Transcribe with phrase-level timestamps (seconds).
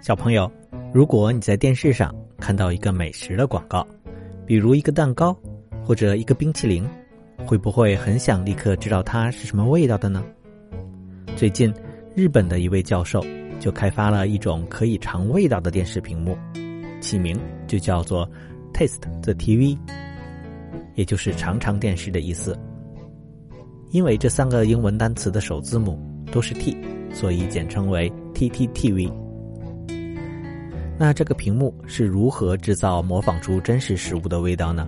[0.00, 0.50] 小朋友，
[0.94, 3.86] 如果你在电视上看到一个美食的广告，
[4.46, 5.36] 比如一个蛋糕
[5.84, 6.88] 或者一个冰淇淋，
[7.44, 10.24] 会不会很想立刻知道它是什么味道的呢？
[11.36, 11.72] 最近，
[12.16, 13.22] 日本的一位教授
[13.58, 16.34] 就开发了一种可以尝味道的电视屏幕，
[16.98, 18.26] 起名就叫做
[18.72, 19.76] “Taste the TV”，
[20.94, 22.58] 也就是“尝尝电视”的意思。
[23.90, 26.00] 因为这三个英文单词的首字母
[26.32, 26.74] 都是 T，
[27.12, 29.12] 所以简称为 TTTV。
[31.02, 34.86] 那这个屏幕是如何制造模仿出真实食物的味道呢？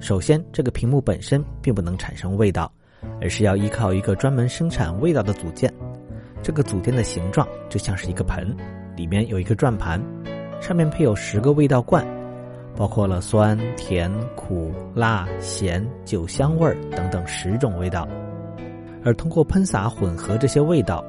[0.00, 2.68] 首先，这个屏幕本身并不能产生味道，
[3.20, 5.72] 而是要依靠一个专门生产味道的组件。
[6.42, 8.52] 这个组件的形状就像是一个盆，
[8.96, 10.02] 里面有一个转盘，
[10.60, 12.04] 上面配有十个味道罐，
[12.74, 18.04] 包括了酸、甜、苦、辣、咸、酒香味等等十种味道。
[19.04, 21.04] 而通过喷洒混合这些味道。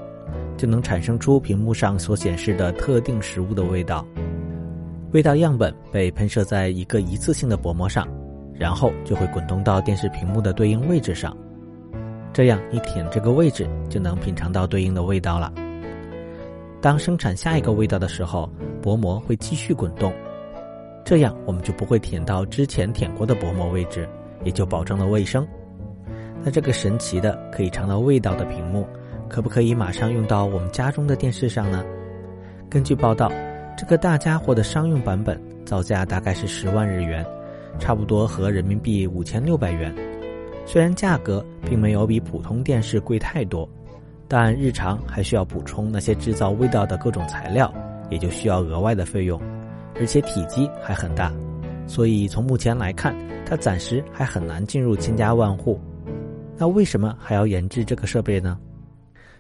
[0.60, 4.06] 就能产生出屏幕上所显示的特定食物的味道。
[5.14, 8.06] 味道样本被喷射在一个一次性的薄膜上，
[8.54, 11.36] 然后就会滚动到电视屏幕的对应位置上。
[12.34, 15.50] 这样，你舔这个位置就能品尝到对应的味道了。
[16.82, 20.12] 当生产下一个味道的时候，薄膜会继续滚动，
[21.06, 24.08] 这样我们就不会舔到之前舔过的薄膜位置，
[24.44, 25.48] 也就保证了卫生。
[26.44, 28.86] 那这个神奇的可以尝到味道的屏幕。
[29.30, 31.86] 可不可以马上用到我们家中的电视上呢？
[32.70, 33.32] 根据报道，
[33.78, 37.26] 这个大家伙的商用版本造价大概是十万日元，
[37.78, 39.96] 差不多和人民币五千六百元。
[40.66, 43.68] 虽然价格并没有比普通电视贵太多，
[44.28, 47.74] 但日常还需要补充那些制造味道的各种材料，
[48.10, 49.40] 也就需要额外的费用，
[50.00, 51.32] 而且体积还很大，
[51.88, 55.80] 所以从目前来看，它暂时还很难进入千家万户。
[56.56, 58.60] 那为什么还要研制这个设备呢？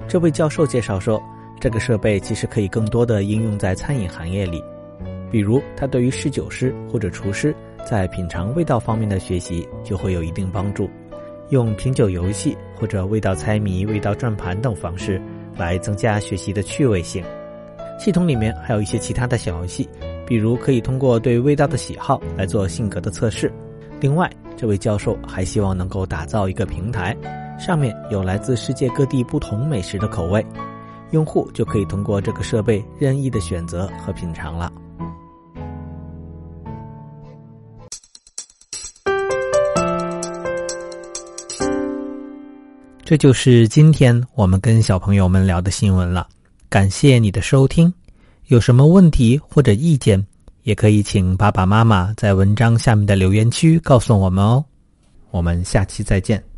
[0.07, 1.21] 这位教授介绍说，
[1.59, 4.63] 这个设备其实可以更多的应用在餐饮行业里，
[5.29, 7.55] 比如它对于侍酒师或者厨师
[7.87, 10.89] 在品尝味道方面的学习就会有一定帮助。
[11.49, 15.21] 用品酒游戏或者味道猜谜、味道转盘等方式
[15.57, 17.23] 来增加学习的趣味性。
[17.99, 19.89] 系统里面还有一些其他的小游戏，
[20.25, 23.51] 比如可以通过对味道的喜好来做性格的测试。
[23.99, 27.17] 另外，这位教授还希望能够打造一个平台。
[27.59, 30.43] 上面有来自世界各地不同美食的口味，
[31.11, 34.71] 用户就可以通过这个设备任意的选择和品尝了。
[43.03, 46.27] 这就是今天我们跟小朋友们聊的新闻了。
[46.69, 47.93] 感谢你的收听，
[48.47, 50.25] 有什么问题或者意见，
[50.63, 54.63] 也可以请爸爸妈妈在文章下面的留言区告诉我们哦。
[55.31, 56.48] 我们下期再见。